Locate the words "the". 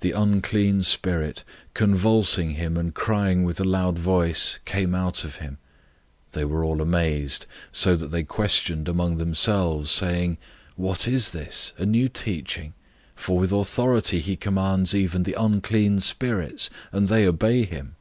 0.00-0.10, 15.22-15.34